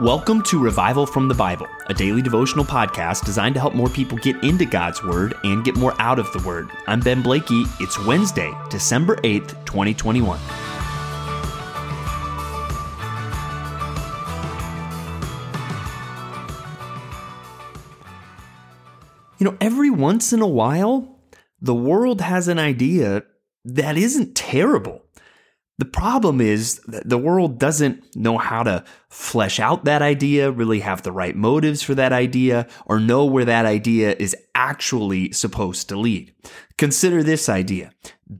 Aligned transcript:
Welcome 0.00 0.42
to 0.42 0.58
Revival 0.58 1.06
from 1.06 1.26
the 1.26 1.32
Bible, 1.32 1.66
a 1.86 1.94
daily 1.94 2.20
devotional 2.20 2.66
podcast 2.66 3.24
designed 3.24 3.54
to 3.54 3.60
help 3.62 3.72
more 3.72 3.88
people 3.88 4.18
get 4.18 4.36
into 4.44 4.66
God's 4.66 5.02
Word 5.02 5.32
and 5.42 5.64
get 5.64 5.74
more 5.74 5.94
out 5.98 6.18
of 6.18 6.30
the 6.34 6.38
Word. 6.46 6.68
I'm 6.86 7.00
Ben 7.00 7.22
Blakey. 7.22 7.64
It's 7.80 7.98
Wednesday, 8.04 8.52
December 8.68 9.16
8th, 9.22 9.64
2021. 9.64 10.38
You 19.38 19.46
know, 19.46 19.56
every 19.62 19.88
once 19.88 20.34
in 20.34 20.42
a 20.42 20.46
while, 20.46 21.22
the 21.62 21.74
world 21.74 22.20
has 22.20 22.48
an 22.48 22.58
idea 22.58 23.22
that 23.64 23.96
isn't 23.96 24.34
terrible. 24.34 25.06
The 25.78 25.84
problem 25.84 26.40
is 26.40 26.80
that 26.86 27.08
the 27.08 27.18
world 27.18 27.58
doesn't 27.58 28.16
know 28.16 28.38
how 28.38 28.62
to 28.62 28.84
flesh 29.16 29.58
out 29.58 29.86
that 29.86 30.02
idea, 30.02 30.50
really 30.50 30.80
have 30.80 31.00
the 31.00 31.10
right 31.10 31.34
motives 31.34 31.82
for 31.82 31.94
that 31.94 32.12
idea, 32.12 32.66
or 32.84 33.00
know 33.00 33.24
where 33.24 33.46
that 33.46 33.64
idea 33.64 34.14
is 34.18 34.36
actually 34.54 35.32
supposed 35.32 35.88
to 35.88 35.98
lead. 35.98 36.34
Consider 36.76 37.22
this 37.22 37.48
idea. 37.48 37.92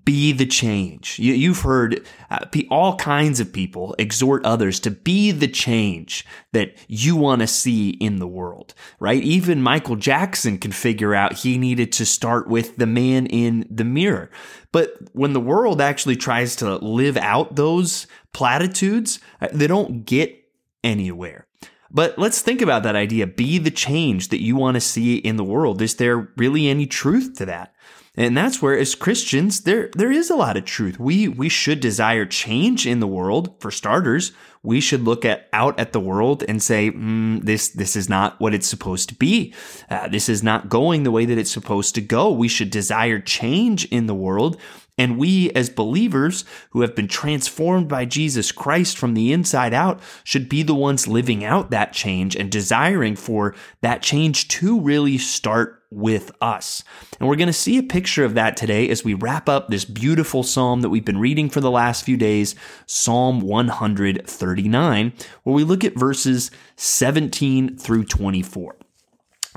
Be 0.04 0.32
the 0.32 0.44
change. 0.44 1.18
You, 1.18 1.54
have 1.54 1.62
heard 1.62 2.06
uh, 2.28 2.44
all 2.70 2.96
kinds 2.96 3.40
of 3.40 3.54
people 3.54 3.94
exhort 3.98 4.44
others 4.44 4.78
to 4.80 4.90
be 4.90 5.30
the 5.30 5.48
change 5.48 6.26
that 6.52 6.76
you 6.88 7.16
want 7.16 7.40
to 7.40 7.46
see 7.46 7.90
in 7.90 8.18
the 8.18 8.28
world, 8.28 8.74
right? 9.00 9.22
Even 9.22 9.62
Michael 9.62 9.96
Jackson 9.96 10.58
can 10.58 10.72
figure 10.72 11.14
out 11.14 11.38
he 11.38 11.56
needed 11.56 11.90
to 11.92 12.04
start 12.04 12.48
with 12.48 12.76
the 12.76 12.86
man 12.86 13.24
in 13.26 13.66
the 13.70 13.84
mirror. 13.84 14.30
But 14.72 14.94
when 15.14 15.32
the 15.32 15.40
world 15.40 15.80
actually 15.80 16.16
tries 16.16 16.54
to 16.56 16.76
live 16.76 17.16
out 17.16 17.56
those 17.56 18.06
platitudes, 18.34 19.20
uh, 19.40 19.48
they 19.52 19.66
don't 19.66 20.04
get 20.04 20.45
anywhere. 20.86 21.46
But 21.90 22.18
let's 22.18 22.42
think 22.42 22.62
about 22.62 22.82
that 22.84 22.96
idea. 22.96 23.26
Be 23.26 23.58
the 23.58 23.70
change 23.70 24.28
that 24.28 24.42
you 24.42 24.56
want 24.56 24.74
to 24.74 24.80
see 24.80 25.16
in 25.16 25.36
the 25.36 25.44
world. 25.44 25.82
Is 25.82 25.96
there 25.96 26.32
really 26.36 26.68
any 26.68 26.86
truth 26.86 27.34
to 27.36 27.46
that? 27.46 27.74
And 28.18 28.34
that's 28.34 28.62
where 28.62 28.76
as 28.78 28.94
Christians, 28.94 29.60
there, 29.60 29.90
there 29.94 30.10
is 30.10 30.30
a 30.30 30.36
lot 30.36 30.56
of 30.56 30.64
truth. 30.64 30.98
We, 30.98 31.28
we 31.28 31.50
should 31.50 31.80
desire 31.80 32.24
change 32.24 32.86
in 32.86 33.00
the 33.00 33.06
world. 33.06 33.54
For 33.60 33.70
starters, 33.70 34.32
we 34.62 34.80
should 34.80 35.02
look 35.02 35.24
at 35.26 35.48
out 35.52 35.78
at 35.78 35.92
the 35.92 36.00
world 36.00 36.42
and 36.48 36.62
say, 36.62 36.90
mm, 36.90 37.42
this, 37.42 37.68
this 37.68 37.94
is 37.94 38.08
not 38.08 38.40
what 38.40 38.54
it's 38.54 38.66
supposed 38.66 39.10
to 39.10 39.14
be. 39.14 39.54
Uh, 39.90 40.08
this 40.08 40.30
is 40.30 40.42
not 40.42 40.70
going 40.70 41.02
the 41.02 41.10
way 41.10 41.26
that 41.26 41.36
it's 41.36 41.52
supposed 41.52 41.94
to 41.96 42.00
go. 42.00 42.30
We 42.32 42.48
should 42.48 42.70
desire 42.70 43.20
change 43.20 43.84
in 43.86 44.06
the 44.06 44.14
world. 44.14 44.58
And 44.98 45.18
we, 45.18 45.50
as 45.50 45.68
believers 45.68 46.44
who 46.70 46.80
have 46.80 46.94
been 46.94 47.08
transformed 47.08 47.88
by 47.88 48.04
Jesus 48.06 48.50
Christ 48.50 48.96
from 48.96 49.14
the 49.14 49.32
inside 49.32 49.74
out, 49.74 50.00
should 50.24 50.48
be 50.48 50.62
the 50.62 50.74
ones 50.74 51.06
living 51.06 51.44
out 51.44 51.70
that 51.70 51.92
change 51.92 52.34
and 52.34 52.50
desiring 52.50 53.16
for 53.16 53.54
that 53.82 54.02
change 54.02 54.48
to 54.48 54.80
really 54.80 55.18
start 55.18 55.82
with 55.90 56.32
us. 56.40 56.82
And 57.18 57.28
we're 57.28 57.36
going 57.36 57.46
to 57.46 57.52
see 57.52 57.78
a 57.78 57.82
picture 57.82 58.24
of 58.24 58.34
that 58.34 58.56
today 58.56 58.88
as 58.88 59.04
we 59.04 59.14
wrap 59.14 59.48
up 59.48 59.68
this 59.68 59.84
beautiful 59.84 60.42
psalm 60.42 60.80
that 60.80 60.90
we've 60.90 61.04
been 61.04 61.20
reading 61.20 61.48
for 61.48 61.60
the 61.60 61.70
last 61.70 62.04
few 62.04 62.16
days, 62.16 62.54
Psalm 62.86 63.40
139, 63.40 65.12
where 65.42 65.54
we 65.54 65.64
look 65.64 65.84
at 65.84 65.94
verses 65.94 66.50
17 66.76 67.76
through 67.76 68.04
24. 68.04 68.76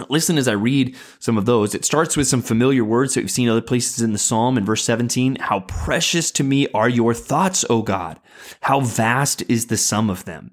Listen 0.09 0.38
as 0.38 0.47
I 0.47 0.53
read 0.53 0.95
some 1.19 1.38
of 1.38 1.45
those. 1.45 1.75
It 1.75 1.86
starts 1.86 2.16
with 2.16 2.28
some 2.28 2.42
familiar 2.42 2.83
words 2.83 3.14
that 3.14 3.22
we've 3.22 3.31
seen 3.31 3.50
other 3.50 3.61
places 3.61 4.02
in 4.02 4.14
the 4.14 4.17
psalm 4.17 4.58
in 4.58 4.66
verse 4.66 4.83
17. 4.83 5.38
How 5.38 5.61
precious 5.61 6.31
to 6.31 6.44
me 6.44 6.67
are 6.73 6.89
your 6.89 7.14
thoughts, 7.14 7.66
O 7.69 7.81
God! 7.81 8.19
How 8.61 8.80
vast 8.80 9.44
is 9.50 9.67
the 9.67 9.78
sum 9.78 10.09
of 10.09 10.25
them! 10.25 10.52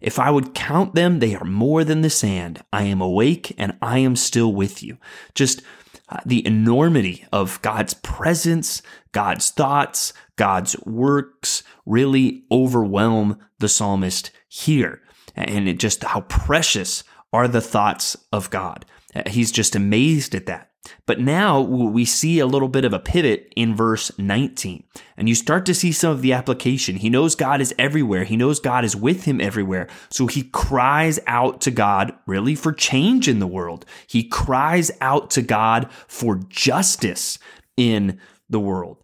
If 0.00 0.18
I 0.18 0.30
would 0.30 0.54
count 0.54 0.94
them, 0.94 1.18
they 1.18 1.34
are 1.34 1.44
more 1.44 1.82
than 1.82 2.02
the 2.02 2.10
sand. 2.10 2.62
I 2.72 2.82
am 2.82 3.00
awake 3.00 3.54
and 3.56 3.76
I 3.80 3.98
am 4.00 4.16
still 4.16 4.52
with 4.52 4.82
you. 4.82 4.98
Just 5.34 5.62
uh, 6.10 6.18
the 6.26 6.46
enormity 6.46 7.24
of 7.32 7.60
God's 7.62 7.94
presence, 7.94 8.82
God's 9.12 9.50
thoughts, 9.50 10.12
God's 10.36 10.78
works 10.84 11.62
really 11.86 12.44
overwhelm 12.50 13.38
the 13.58 13.68
psalmist 13.68 14.30
here. 14.46 15.00
And 15.34 15.66
it 15.68 15.78
just 15.78 16.04
how 16.04 16.20
precious 16.22 17.02
are 17.32 17.48
the 17.48 17.62
thoughts 17.62 18.16
of 18.30 18.50
God. 18.50 18.84
Uh, 19.14 19.22
he's 19.26 19.52
just 19.52 19.76
amazed 19.76 20.34
at 20.34 20.46
that. 20.46 20.70
But 21.06 21.20
now 21.20 21.60
we 21.60 22.04
see 22.04 22.38
a 22.38 22.46
little 22.46 22.68
bit 22.68 22.84
of 22.84 22.92
a 22.92 22.98
pivot 22.98 23.52
in 23.56 23.74
verse 23.74 24.10
19, 24.18 24.84
and 25.16 25.28
you 25.28 25.34
start 25.34 25.64
to 25.66 25.74
see 25.74 25.92
some 25.92 26.10
of 26.10 26.22
the 26.22 26.32
application. 26.32 26.96
He 26.96 27.08
knows 27.08 27.34
God 27.34 27.60
is 27.62 27.74
everywhere. 27.78 28.24
He 28.24 28.36
knows 28.36 28.60
God 28.60 28.84
is 28.84 28.94
with 28.94 29.24
him 29.24 29.40
everywhere. 29.40 29.88
So 30.10 30.26
he 30.26 30.42
cries 30.42 31.18
out 31.26 31.60
to 31.62 31.70
God 31.70 32.12
really 32.26 32.54
for 32.54 32.72
change 32.72 33.28
in 33.28 33.38
the 33.38 33.46
world. 33.46 33.86
He 34.06 34.24
cries 34.24 34.90
out 35.00 35.30
to 35.32 35.42
God 35.42 35.90
for 36.06 36.36
justice 36.48 37.38
in 37.76 38.20
the 38.48 38.60
world. 38.60 38.98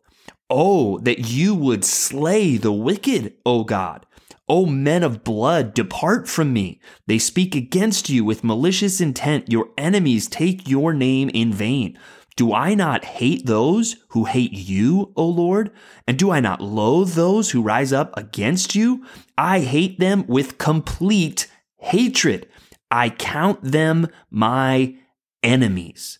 Oh, 0.50 0.98
that 0.98 1.30
you 1.30 1.54
would 1.54 1.84
slay 1.84 2.56
the 2.56 2.72
wicked, 2.72 3.34
O 3.46 3.62
God. 3.62 4.04
O 4.50 4.66
men 4.66 5.04
of 5.04 5.22
blood, 5.22 5.74
depart 5.74 6.28
from 6.28 6.52
me. 6.52 6.80
They 7.06 7.18
speak 7.18 7.54
against 7.54 8.10
you 8.10 8.24
with 8.24 8.42
malicious 8.42 9.00
intent. 9.00 9.48
Your 9.48 9.68
enemies 9.78 10.26
take 10.26 10.68
your 10.68 10.92
name 10.92 11.28
in 11.28 11.52
vain. 11.52 11.96
Do 12.34 12.52
I 12.52 12.74
not 12.74 13.04
hate 13.04 13.46
those 13.46 13.94
who 14.08 14.24
hate 14.24 14.52
you, 14.52 15.12
O 15.14 15.24
Lord? 15.24 15.70
And 16.08 16.18
do 16.18 16.32
I 16.32 16.40
not 16.40 16.60
loathe 16.60 17.12
those 17.12 17.52
who 17.52 17.62
rise 17.62 17.92
up 17.92 18.12
against 18.16 18.74
you? 18.74 19.06
I 19.38 19.60
hate 19.60 20.00
them 20.00 20.26
with 20.26 20.58
complete 20.58 21.46
hatred. 21.78 22.48
I 22.90 23.10
count 23.10 23.62
them 23.62 24.08
my 24.30 24.96
enemies. 25.44 26.18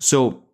So 0.00 0.45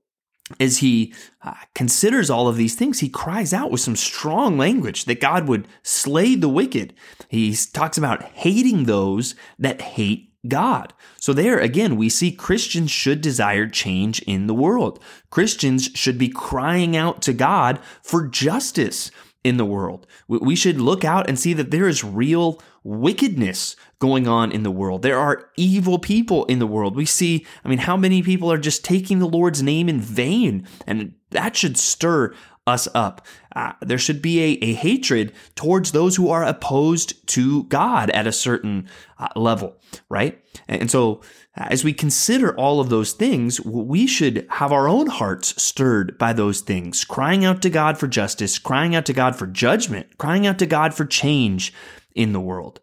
as 0.60 0.78
he 0.78 1.14
uh, 1.42 1.54
considers 1.74 2.30
all 2.30 2.48
of 2.48 2.56
these 2.56 2.74
things, 2.74 3.00
he 3.00 3.08
cries 3.08 3.52
out 3.52 3.70
with 3.70 3.80
some 3.80 3.96
strong 3.96 4.58
language 4.58 5.04
that 5.06 5.20
God 5.20 5.48
would 5.48 5.68
slay 5.82 6.34
the 6.34 6.48
wicked. 6.48 6.94
He 7.28 7.54
talks 7.54 7.98
about 7.98 8.22
hating 8.22 8.84
those 8.84 9.34
that 9.58 9.80
hate 9.80 10.32
God. 10.48 10.92
So 11.18 11.32
there 11.32 11.58
again, 11.58 11.96
we 11.96 12.08
see 12.08 12.32
Christians 12.32 12.90
should 12.90 13.20
desire 13.20 13.68
change 13.68 14.20
in 14.22 14.46
the 14.46 14.54
world. 14.54 14.98
Christians 15.30 15.90
should 15.94 16.18
be 16.18 16.28
crying 16.28 16.96
out 16.96 17.22
to 17.22 17.32
God 17.32 17.78
for 18.02 18.26
justice 18.26 19.10
in 19.44 19.56
the 19.56 19.64
world. 19.64 20.06
We 20.28 20.54
should 20.54 20.80
look 20.80 21.04
out 21.04 21.28
and 21.28 21.38
see 21.38 21.52
that 21.54 21.70
there 21.70 21.88
is 21.88 22.04
real 22.04 22.60
wickedness 22.84 23.76
going 23.98 24.28
on 24.28 24.52
in 24.52 24.62
the 24.62 24.70
world. 24.70 25.02
There 25.02 25.18
are 25.18 25.50
evil 25.56 25.98
people 25.98 26.44
in 26.46 26.58
the 26.58 26.66
world. 26.66 26.94
We 26.94 27.06
see, 27.06 27.46
I 27.64 27.68
mean, 27.68 27.78
how 27.78 27.96
many 27.96 28.22
people 28.22 28.52
are 28.52 28.58
just 28.58 28.84
taking 28.84 29.18
the 29.18 29.28
Lord's 29.28 29.62
name 29.62 29.88
in 29.88 30.00
vain? 30.00 30.66
And 30.86 31.14
that 31.30 31.56
should 31.56 31.76
stir 31.76 32.34
us 32.66 32.86
up. 32.94 33.26
Uh, 33.56 33.72
there 33.80 33.98
should 33.98 34.22
be 34.22 34.40
a, 34.40 34.58
a, 34.64 34.74
hatred 34.74 35.32
towards 35.56 35.90
those 35.90 36.14
who 36.16 36.30
are 36.30 36.44
opposed 36.44 37.26
to 37.26 37.64
God 37.64 38.08
at 38.10 38.26
a 38.26 38.32
certain 38.32 38.88
uh, 39.18 39.28
level, 39.34 39.76
right? 40.08 40.40
And, 40.68 40.82
and 40.82 40.90
so, 40.90 41.22
uh, 41.56 41.66
as 41.70 41.82
we 41.82 41.92
consider 41.92 42.56
all 42.56 42.80
of 42.80 42.88
those 42.88 43.12
things, 43.12 43.60
we 43.62 44.06
should 44.06 44.46
have 44.48 44.70
our 44.70 44.88
own 44.88 45.08
hearts 45.08 45.60
stirred 45.60 46.16
by 46.18 46.32
those 46.32 46.60
things, 46.60 47.04
crying 47.04 47.44
out 47.44 47.62
to 47.62 47.70
God 47.70 47.98
for 47.98 48.06
justice, 48.06 48.58
crying 48.58 48.94
out 48.94 49.06
to 49.06 49.12
God 49.12 49.34
for 49.34 49.46
judgment, 49.46 50.18
crying 50.18 50.46
out 50.46 50.58
to 50.60 50.66
God 50.66 50.94
for 50.94 51.04
change 51.04 51.74
in 52.14 52.32
the 52.32 52.40
world. 52.40 52.80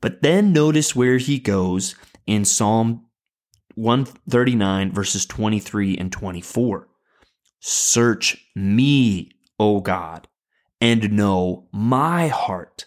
But 0.00 0.22
then 0.22 0.52
notice 0.52 0.96
where 0.96 1.18
he 1.18 1.38
goes 1.38 1.94
in 2.26 2.44
Psalm 2.44 3.06
139, 3.76 4.92
verses 4.92 5.24
23 5.24 5.96
and 5.96 6.10
24. 6.10 6.89
Search 7.60 8.50
me, 8.56 9.30
O 9.58 9.80
God, 9.80 10.26
and 10.80 11.12
know 11.12 11.68
my 11.72 12.28
heart. 12.28 12.86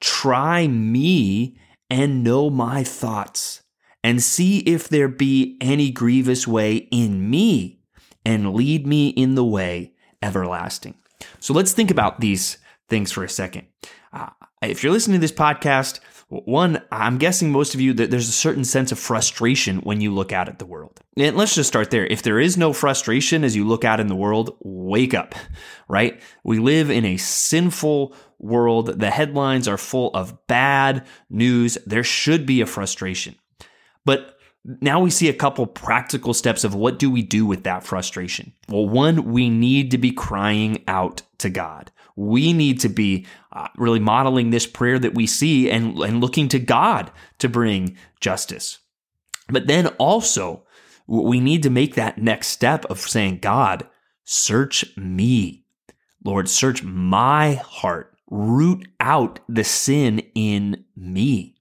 Try 0.00 0.66
me 0.66 1.56
and 1.88 2.22
know 2.22 2.50
my 2.50 2.84
thoughts, 2.84 3.62
and 4.02 4.22
see 4.22 4.58
if 4.60 4.88
there 4.88 5.08
be 5.08 5.56
any 5.60 5.90
grievous 5.90 6.46
way 6.46 6.88
in 6.90 7.30
me, 7.30 7.80
and 8.24 8.54
lead 8.54 8.86
me 8.86 9.08
in 9.08 9.34
the 9.34 9.44
way 9.44 9.92
everlasting. 10.22 10.94
So 11.38 11.52
let's 11.52 11.72
think 11.72 11.90
about 11.90 12.20
these 12.20 12.58
things 12.88 13.12
for 13.12 13.24
a 13.24 13.28
second. 13.28 13.66
Uh, 14.12 14.30
if 14.62 14.82
you're 14.82 14.92
listening 14.92 15.16
to 15.16 15.20
this 15.20 15.32
podcast, 15.32 16.00
one, 16.30 16.80
I'm 16.92 17.18
guessing 17.18 17.50
most 17.50 17.74
of 17.74 17.80
you 17.80 17.92
that 17.94 18.10
there's 18.10 18.28
a 18.28 18.32
certain 18.32 18.64
sense 18.64 18.92
of 18.92 19.00
frustration 19.00 19.78
when 19.78 20.00
you 20.00 20.14
look 20.14 20.32
out 20.32 20.48
at 20.48 20.60
the 20.60 20.66
world. 20.66 21.00
And 21.16 21.36
let's 21.36 21.56
just 21.56 21.68
start 21.68 21.90
there. 21.90 22.06
If 22.06 22.22
there 22.22 22.38
is 22.38 22.56
no 22.56 22.72
frustration 22.72 23.42
as 23.42 23.56
you 23.56 23.66
look 23.66 23.84
out 23.84 23.98
in 23.98 24.06
the 24.06 24.14
world, 24.14 24.56
wake 24.60 25.12
up, 25.12 25.34
right? 25.88 26.22
We 26.44 26.60
live 26.60 26.88
in 26.88 27.04
a 27.04 27.16
sinful 27.16 28.14
world. 28.38 29.00
The 29.00 29.10
headlines 29.10 29.66
are 29.66 29.76
full 29.76 30.14
of 30.14 30.46
bad 30.46 31.04
news. 31.28 31.76
There 31.84 32.04
should 32.04 32.46
be 32.46 32.60
a 32.60 32.66
frustration. 32.66 33.34
But 34.04 34.38
now 34.64 35.00
we 35.00 35.10
see 35.10 35.28
a 35.28 35.34
couple 35.34 35.66
practical 35.66 36.32
steps 36.32 36.62
of 36.62 36.76
what 36.76 37.00
do 37.00 37.10
we 37.10 37.22
do 37.22 37.44
with 37.44 37.64
that 37.64 37.82
frustration. 37.82 38.52
Well, 38.68 38.88
one, 38.88 39.32
we 39.32 39.50
need 39.50 39.90
to 39.90 39.98
be 39.98 40.12
crying 40.12 40.84
out 40.86 41.22
to 41.40 41.50
God. 41.50 41.90
we 42.20 42.52
need 42.52 42.80
to 42.80 42.88
be 42.88 43.26
uh, 43.52 43.68
really 43.76 43.98
modeling 43.98 44.50
this 44.50 44.66
prayer 44.66 44.98
that 44.98 45.14
we 45.14 45.26
see 45.26 45.70
and, 45.70 45.98
and 45.98 46.20
looking 46.20 46.48
to 46.48 46.58
God 46.58 47.10
to 47.38 47.48
bring 47.48 47.96
justice. 48.20 48.78
But 49.48 49.66
then 49.66 49.86
also, 49.98 50.64
we 51.06 51.40
need 51.40 51.62
to 51.62 51.70
make 51.70 51.94
that 51.94 52.18
next 52.18 52.48
step 52.48 52.84
of 52.86 53.00
saying, 53.00 53.38
God, 53.38 53.88
search 54.24 54.84
me. 54.96 55.64
Lord, 56.22 56.48
search 56.48 56.82
my 56.82 57.54
heart. 57.54 58.14
Root 58.30 58.86
out 59.00 59.40
the 59.48 59.64
sin 59.64 60.22
in 60.34 60.84
me. 60.94 61.56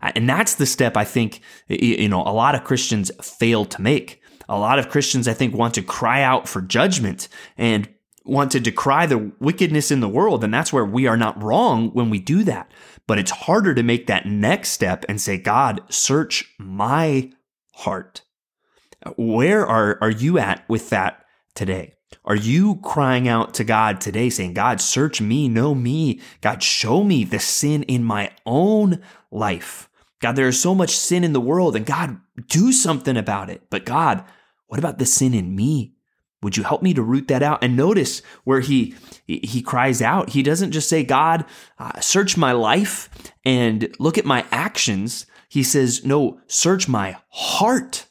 And 0.00 0.28
that's 0.28 0.54
the 0.54 0.66
step 0.66 0.96
I 0.96 1.04
think, 1.04 1.42
you 1.68 2.08
know, 2.08 2.22
a 2.22 2.32
lot 2.32 2.54
of 2.54 2.64
Christians 2.64 3.10
fail 3.22 3.64
to 3.66 3.82
make. 3.82 4.22
A 4.48 4.58
lot 4.58 4.78
of 4.78 4.88
Christians, 4.88 5.28
I 5.28 5.34
think, 5.34 5.54
want 5.54 5.74
to 5.74 5.82
cry 5.82 6.22
out 6.22 6.48
for 6.48 6.62
judgment 6.62 7.28
and 7.56 7.88
want 8.28 8.52
to 8.52 8.60
decry 8.60 9.06
the 9.06 9.32
wickedness 9.40 9.90
in 9.90 10.00
the 10.00 10.08
world. 10.08 10.44
And 10.44 10.52
that's 10.52 10.72
where 10.72 10.84
we 10.84 11.06
are 11.06 11.16
not 11.16 11.42
wrong 11.42 11.90
when 11.90 12.10
we 12.10 12.18
do 12.18 12.44
that. 12.44 12.70
But 13.06 13.18
it's 13.18 13.30
harder 13.30 13.74
to 13.74 13.82
make 13.82 14.06
that 14.06 14.26
next 14.26 14.70
step 14.70 15.04
and 15.08 15.20
say, 15.20 15.38
God, 15.38 15.80
search 15.88 16.54
my 16.58 17.30
heart. 17.72 18.22
Where 19.16 19.66
are, 19.66 19.98
are 20.00 20.10
you 20.10 20.38
at 20.38 20.68
with 20.68 20.90
that 20.90 21.24
today? 21.54 21.94
Are 22.24 22.36
you 22.36 22.76
crying 22.76 23.28
out 23.28 23.54
to 23.54 23.64
God 23.64 24.00
today 24.00 24.28
saying, 24.28 24.54
God, 24.54 24.80
search 24.80 25.20
me, 25.20 25.48
know 25.48 25.74
me. 25.74 26.20
God, 26.40 26.62
show 26.62 27.02
me 27.02 27.24
the 27.24 27.38
sin 27.38 27.82
in 27.84 28.04
my 28.04 28.30
own 28.44 29.02
life. 29.30 29.88
God, 30.20 30.36
there 30.36 30.48
is 30.48 30.60
so 30.60 30.74
much 30.74 30.96
sin 30.96 31.24
in 31.24 31.32
the 31.32 31.40
world 31.40 31.76
and 31.76 31.86
God, 31.86 32.18
do 32.48 32.72
something 32.72 33.16
about 33.16 33.50
it. 33.50 33.62
But 33.70 33.86
God, 33.86 34.24
what 34.66 34.78
about 34.78 34.98
the 34.98 35.06
sin 35.06 35.32
in 35.32 35.54
me? 35.54 35.94
Would 36.42 36.56
you 36.56 36.62
help 36.62 36.82
me 36.82 36.94
to 36.94 37.02
root 37.02 37.28
that 37.28 37.42
out? 37.42 37.64
And 37.64 37.76
notice 37.76 38.22
where 38.44 38.60
he 38.60 38.94
he 39.26 39.60
cries 39.60 40.00
out. 40.00 40.30
He 40.30 40.42
doesn't 40.42 40.72
just 40.72 40.88
say, 40.88 41.02
"God, 41.02 41.44
uh, 41.78 42.00
search 42.00 42.36
my 42.36 42.52
life 42.52 43.10
and 43.44 43.94
look 43.98 44.18
at 44.18 44.24
my 44.24 44.44
actions." 44.52 45.26
He 45.48 45.62
says, 45.62 46.04
"No, 46.04 46.40
search 46.46 46.88
my 46.88 47.16
heart 47.30 48.06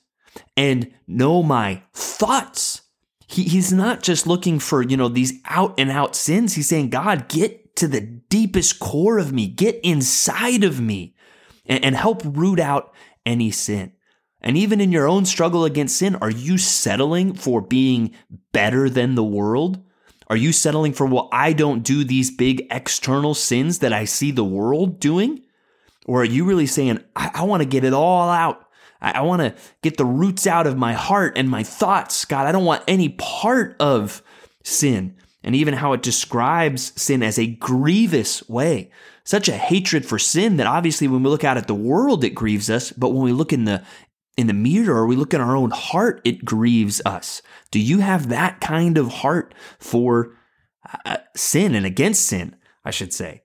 and 0.58 0.92
know 1.08 1.42
my 1.42 1.84
thoughts." 1.94 2.82
He, 3.30 3.44
he's 3.44 3.72
not 3.72 4.04
just 4.04 4.28
looking 4.28 4.60
for 4.60 4.82
you 4.82 4.98
know 4.98 5.08
these 5.08 5.34
out 5.46 5.76
and 5.78 5.90
out 5.90 6.16
sins. 6.16 6.56
He's 6.56 6.68
saying, 6.68 6.90
"God, 6.90 7.30
get 7.30 7.78
to 7.78 7.88
the 7.88 8.02
deepest 8.02 8.80
core 8.80 9.20
of 9.20 9.32
me. 9.32 9.48
Get 9.48 9.80
inside 9.84 10.66
of 10.66 10.82
me, 10.82 11.16
and, 11.66 11.84
and 11.84 11.96
help 11.96 12.24
root 12.26 12.60
out 12.60 12.94
any 13.26 13.52
sin." 13.52 13.94
And 14.48 14.56
even 14.56 14.80
in 14.80 14.94
your 14.94 15.10
own 15.10 15.26
struggle 15.26 15.66
against 15.66 15.98
sin, 15.98 16.16
are 16.22 16.32
you 16.32 16.58
settling 16.58 17.34
for 17.34 17.60
being 17.60 18.16
better 18.54 18.90
than 18.90 19.16
the 19.16 19.24
world? 19.24 19.84
Are 20.28 20.38
you 20.38 20.54
settling 20.54 20.94
for, 20.94 21.06
well, 21.06 21.28
I 21.34 21.52
don't 21.52 21.84
do 21.84 22.06
these 22.06 22.32
big 22.32 22.66
external 22.72 23.34
sins 23.34 23.80
that 23.80 23.92
I 23.92 24.06
see 24.06 24.32
the 24.32 24.46
world 24.46 25.02
doing? 25.02 25.42
Or 26.06 26.22
are 26.22 26.26
you 26.26 26.46
really 26.46 26.66
saying, 26.66 27.04
I, 27.14 27.30
I 27.34 27.44
want 27.44 27.62
to 27.62 27.68
get 27.68 27.84
it 27.84 27.92
all 27.92 28.30
out? 28.30 28.66
I, 29.02 29.20
I 29.20 29.22
want 29.24 29.42
to 29.42 29.54
get 29.82 29.98
the 29.98 30.06
roots 30.06 30.48
out 30.48 30.66
of 30.66 30.78
my 30.78 30.94
heart 30.94 31.38
and 31.38 31.50
my 31.50 31.64
thoughts. 31.64 32.24
God, 32.24 32.48
I 32.48 32.54
don't 32.54 32.64
want 32.64 32.86
any 32.88 33.10
part 33.10 33.76
of 33.82 34.24
sin. 34.64 35.18
And 35.44 35.56
even 35.56 35.74
how 35.74 35.92
it 35.92 36.02
describes 36.02 36.94
sin 37.02 37.22
as 37.22 37.38
a 37.38 37.48
grievous 37.48 38.48
way. 38.48 38.92
Such 39.26 39.50
a 39.50 39.58
hatred 39.58 40.06
for 40.06 40.18
sin 40.18 40.56
that 40.56 40.68
obviously 40.68 41.10
when 41.10 41.22
we 41.22 41.30
look 41.30 41.44
out 41.44 41.58
at 41.58 41.68
the 41.68 41.76
world, 41.76 42.24
it 42.24 42.30
grieves 42.30 42.70
us. 42.70 42.94
But 42.94 43.10
when 43.10 43.24
we 43.24 43.34
look 43.34 43.52
in 43.52 43.66
the 43.66 43.84
in 44.38 44.48
the 44.48 44.54
mirror 44.54 44.96
or 44.96 45.08
we 45.08 45.16
look 45.16 45.34
in 45.34 45.42
our 45.42 45.56
own 45.56 45.72
heart, 45.72 46.22
it 46.24 46.46
grieves 46.46 47.02
us. 47.06 47.42
Do 47.72 47.80
you 47.80 48.00
have 48.00 48.30
that 48.30 48.62
kind 48.62 48.98
of 48.98 49.08
heart 49.08 49.54
for 49.80 50.38
uh, 51.06 51.18
sin 51.36 51.76
and 51.76 51.86
against 51.86 52.26
sin, 52.26 52.56
I 52.86 52.92
should 52.92 53.12
say? 53.12 53.44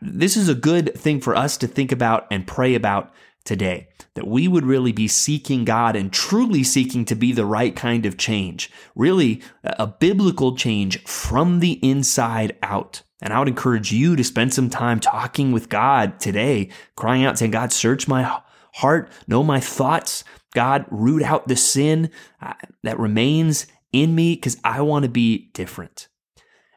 This 0.00 0.36
is 0.36 0.48
a 0.48 0.54
good 0.54 0.94
thing 0.94 1.20
for 1.20 1.36
us 1.36 1.56
to 1.58 1.66
think 1.66 1.92
about 1.92 2.26
and 2.30 2.46
pray 2.46 2.74
about 2.74 3.12
today. 3.44 3.88
That 4.14 4.26
we 4.26 4.46
would 4.48 4.64
really 4.64 4.92
be 4.92 5.08
seeking 5.08 5.64
God 5.64 5.96
and 5.96 6.12
truly 6.12 6.62
seeking 6.62 7.04
to 7.06 7.16
be 7.16 7.32
the 7.32 7.44
right 7.44 7.74
kind 7.74 8.06
of 8.06 8.16
change. 8.16 8.70
Really, 8.94 9.42
a 9.64 9.86
biblical 9.86 10.56
change 10.56 11.02
from 11.02 11.58
the 11.58 11.72
inside 11.86 12.56
out. 12.62 13.02
And 13.20 13.32
I 13.32 13.40
would 13.40 13.48
encourage 13.48 13.92
you 13.92 14.16
to 14.16 14.24
spend 14.24 14.54
some 14.54 14.70
time 14.70 15.00
talking 15.00 15.50
with 15.50 15.68
God 15.68 16.20
today, 16.20 16.70
crying 16.96 17.24
out, 17.24 17.38
saying, 17.38 17.50
God, 17.50 17.72
search 17.72 18.06
my 18.06 18.40
heart, 18.74 19.10
know 19.26 19.42
my 19.42 19.60
thoughts. 19.60 20.24
God, 20.54 20.84
root 20.90 21.22
out 21.22 21.48
the 21.48 21.56
sin 21.56 22.10
uh, 22.40 22.54
that 22.82 22.98
remains 22.98 23.66
in 23.92 24.14
me 24.14 24.34
because 24.34 24.56
I 24.62 24.82
want 24.82 25.04
to 25.04 25.08
be 25.08 25.50
different. 25.54 26.08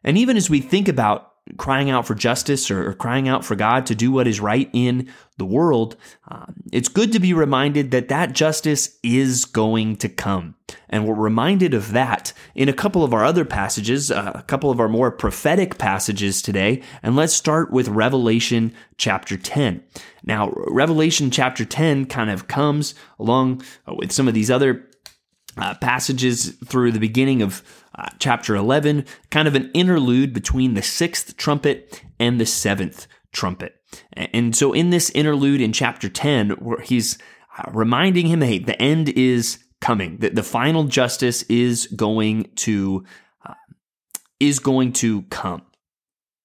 And 0.04 0.18
even 0.18 0.38
as 0.38 0.50
we 0.50 0.62
think 0.62 0.88
about 0.88 1.34
crying 1.58 1.90
out 1.90 2.06
for 2.06 2.16
justice 2.16 2.70
or, 2.70 2.94
crying 2.94 3.28
out 3.28 3.46
for 3.46 3.56
God 3.56 3.86
to 3.86 3.96
do 3.96 4.12
what 4.12 4.28
is 4.28 4.40
right 4.40 4.70
in 4.74 5.10
the 5.38 5.46
world, 5.46 5.96
um, 6.28 6.56
it's 6.72 6.90
good 6.90 7.12
to 7.12 7.20
be 7.20 7.34
reminded 7.34 7.92
that 7.92 8.10
that 8.10 8.34
justice 8.34 8.98
is 9.04 9.46
going 9.46 9.96
to 9.98 10.10
come. 10.10 10.56
And 10.90 11.08
we're 11.08 11.16
reminded 11.16 11.74
of 11.74 11.92
that 11.92 12.34
in 12.56 12.70
a 12.70 12.74
couple 12.74 13.04
of 13.04 13.14
our 13.14 13.24
other 13.24 13.46
passages, 13.46 14.12
uh, 14.12 14.32
a 14.36 14.44
couple 14.44 14.72
of 14.72 14.80
our 14.80 14.90
more 14.90 15.12
prophetic 15.12 15.78
passages 15.78 16.42
today. 16.42 16.82
And 17.04 17.16
let's 17.16 17.34
start 17.34 17.72
with 17.72 17.88
Revelation 17.88 18.74
chapter 18.98 19.38
10. 19.38 19.84
Now, 20.24 20.52
Revelation 20.68 21.32
chapter 21.32 21.66
10 21.66 22.06
kind 22.08 22.30
of 22.30 22.48
comes 22.48 22.96
along 23.20 23.62
with 23.88 24.12
some 24.12 24.28
of 24.28 24.34
these 24.34 24.52
other 24.52 24.88
uh, 25.58 25.74
passages 25.76 26.56
through 26.66 26.92
the 26.92 27.00
beginning 27.00 27.42
of 27.42 27.64
uh, 27.98 28.10
chapter 28.20 28.56
11, 28.56 29.06
kind 29.32 29.48
of 29.48 29.56
an 29.56 29.72
interlude 29.74 30.34
between 30.34 30.74
the 30.74 30.82
sixth 30.82 31.38
trumpet 31.38 32.04
and 32.20 32.40
the 32.40 32.46
seventh 32.46 33.08
trumpet. 33.32 33.76
And 34.14 34.56
so 34.56 34.74
in 34.74 34.90
this 34.90 35.10
interlude 35.12 35.62
in 35.62 35.74
chapter 35.74 36.10
10, 36.10 36.52
where 36.52 36.82
he's 36.82 37.18
uh, 37.58 37.70
reminding 37.72 38.28
him, 38.28 38.42
hey, 38.42 38.60
the 38.60 38.80
end 38.82 39.10
is 39.10 39.64
coming. 39.82 40.18
The, 40.18 40.30
the 40.30 40.44
final 40.44 40.86
justice 40.86 41.44
is 41.44 41.88
going 41.88 42.50
to 42.56 43.06
uh, 43.46 43.54
is 44.40 44.60
going 44.60 44.94
to 44.94 45.24
come. 45.24 45.64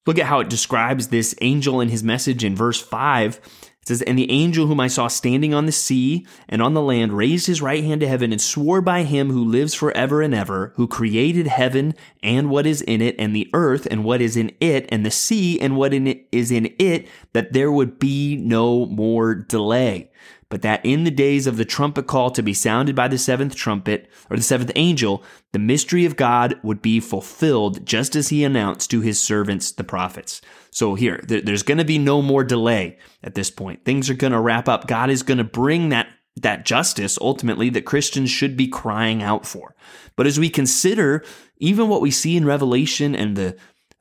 Look 0.07 0.19
at 0.19 0.27
how 0.27 0.41
it 0.41 0.51
describes 0.51 1.09
this 1.09 1.35
angel 1.41 1.81
and 1.81 1.91
his 1.91 2.03
message 2.03 2.45
in 2.45 2.57
verse 2.57 2.81
5 2.81 3.41
it 3.82 3.88
says, 3.88 4.02
And 4.02 4.17
the 4.17 4.31
angel 4.31 4.69
whom 4.69 4.79
I 4.79 4.87
saw 4.87 5.08
standing 5.08 5.52
on 5.52 5.67
the 5.67 5.73
sea 5.73 6.25
and 6.49 6.62
on 6.62 6.73
the 6.73 6.81
land 6.81 7.17
raised 7.17 7.49
his 7.49 7.61
right 7.61 7.82
hand 7.82 8.00
to 8.00 8.08
heaven 8.08 8.31
and 8.31 8.40
swore 8.40 8.81
by 8.81 9.02
him 9.02 9.31
who 9.31 9.44
lives 9.44 9.75
forever 9.75 10.23
and 10.23 10.32
ever, 10.32 10.73
who 10.76 10.87
created 10.87 11.49
heaven 11.49 11.94
and 12.23 12.49
what 12.49 12.64
is 12.64 12.81
in 12.82 13.02
it, 13.02 13.17
and 13.19 13.34
the 13.34 13.50
earth 13.52 13.88
and 13.90 14.05
what 14.05 14.20
is 14.20 14.37
in 14.37 14.52
it, 14.61 14.87
and 14.90 15.05
the 15.05 15.11
sea 15.11 15.61
and 15.61 15.76
what 15.76 15.93
in 15.93 16.06
it 16.06 16.29
is 16.31 16.52
in 16.52 16.73
it, 16.79 17.08
that 17.32 17.52
there 17.52 17.73
would 17.73 17.99
be 17.99 18.37
no 18.37 18.87
more 18.87 19.34
delay 19.34 20.08
but 20.53 20.61
that 20.61 20.85
in 20.85 21.05
the 21.05 21.11
days 21.11 21.47
of 21.47 21.56
the 21.56 21.65
trumpet 21.65 22.06
call 22.06 22.31
to 22.31 22.43
be 22.43 22.53
sounded 22.53 22.94
by 22.94 23.09
the 23.09 23.17
seventh 23.17 23.55
trumpet, 23.55 24.06
or 24.29 24.37
the 24.37 24.43
seventh 24.43 24.71
angel, 24.77 25.25
the 25.53 25.59
mystery 25.59 26.05
of 26.05 26.15
God 26.15 26.61
would 26.63 26.82
be 26.82 27.01
fulfilled 27.01 27.87
just 27.87 28.15
as 28.15 28.29
he 28.29 28.44
announced 28.44 28.91
to 28.91 29.01
his 29.01 29.19
servants, 29.19 29.73
the 29.73 29.82
prophets. 29.82 30.43
So 30.71 30.94
here, 30.94 31.25
there's 31.27 31.63
going 31.63 31.79
to 31.79 31.87
be 31.87 31.97
no 31.97 32.21
more 32.21 32.44
delay 32.44 32.99
at 33.23 33.35
this 33.35 33.51
point. 33.51 33.87
Things 33.87 34.11
are 34.11 34.15
going 34.15 34.35
to 34.35 34.41
wrap 34.41 34.69
up. 34.69 34.87
God 34.87 35.09
is 35.09 35.23
going 35.23 35.39
to 35.39 35.44
bring 35.44 35.89
that 35.89 36.09
that 36.37 36.67
justice 36.67 37.19
ultimately 37.21 37.71
that 37.71 37.87
Christians 37.87 38.31
should 38.31 38.56
be 38.56 38.67
crying 38.67 39.23
out 39.23 39.47
for. 39.47 39.75
But 40.17 40.27
as 40.27 40.39
we 40.39 40.49
consider 40.49 41.25
even 41.59 41.89
what 41.89 42.01
we 42.01 42.11
see 42.11 42.37
in 42.37 42.44
Revelation 42.44 43.15
and 43.15 43.37
the 43.37 43.56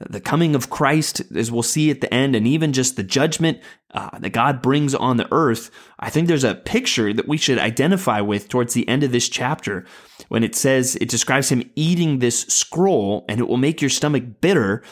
the 0.10 0.22
coming 0.22 0.56
of 0.56 0.70
Christ, 0.70 1.22
as 1.36 1.52
we'll 1.52 1.64
see 1.64 1.92
at 1.92 2.02
the 2.02 2.14
end, 2.14 2.36
and 2.36 2.48
even 2.48 2.74
just 2.74 2.96
the 2.96 3.04
judgment 3.04 3.60
uh, 3.94 4.18
that 4.20 4.32
God 4.32 4.62
brings 4.62 4.96
on 4.96 5.18
the 5.18 5.28
earth, 5.32 5.72
I 6.00 6.10
think 6.10 6.28
there's 6.28 6.44
a 6.44 6.56
picture 6.56 7.14
that 7.14 7.28
we 7.28 7.38
should 7.38 7.60
identify 7.60 8.22
with 8.22 8.50
towards 8.50 8.74
the 8.74 8.88
end 8.88 9.04
of 9.04 9.12
this 9.12 9.30
chapter 9.30 9.86
when 10.30 10.44
it 10.44 10.56
says, 10.56 10.96
it 11.02 11.10
describes 11.10 11.50
him 11.50 11.70
eating 11.76 12.20
this 12.20 12.42
scroll 12.44 13.26
and 13.28 13.40
it 13.40 13.48
will 13.48 13.58
make 13.58 13.82
your 13.82 13.90
stomach 13.90 14.24
bitter, 14.40 14.84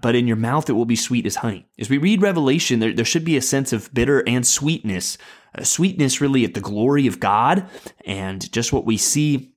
but 0.00 0.14
in 0.14 0.26
your 0.26 0.36
mouth 0.36 0.68
it 0.68 0.74
will 0.74 0.84
be 0.84 0.96
sweet 0.96 1.24
as 1.24 1.36
honey. 1.36 1.66
As 1.78 1.88
we 1.88 1.98
read 1.98 2.20
Revelation, 2.20 2.80
there, 2.80 2.92
there 2.92 3.04
should 3.04 3.24
be 3.24 3.36
a 3.36 3.42
sense 3.42 3.72
of 3.72 3.92
bitter 3.94 4.22
and 4.26 4.46
sweetness. 4.46 5.18
A 5.54 5.64
sweetness 5.64 6.20
really 6.20 6.44
at 6.44 6.54
the 6.54 6.60
glory 6.60 7.06
of 7.06 7.20
God 7.20 7.68
and 8.04 8.50
just 8.52 8.72
what 8.72 8.84
we 8.84 8.96
see 8.96 9.52